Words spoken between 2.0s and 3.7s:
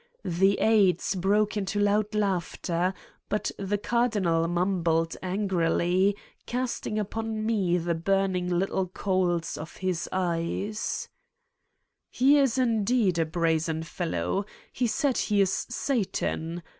laughter, but